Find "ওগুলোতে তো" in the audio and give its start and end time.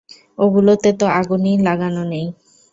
0.37-1.05